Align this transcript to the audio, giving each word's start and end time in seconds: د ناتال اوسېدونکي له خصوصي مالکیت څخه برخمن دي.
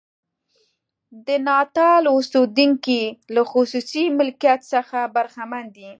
د 1.27 1.27
ناتال 1.47 2.03
اوسېدونکي 2.13 3.01
له 3.35 3.41
خصوصي 3.51 4.03
مالکیت 4.17 4.61
څخه 4.73 4.99
برخمن 5.15 5.65
دي. 5.75 5.89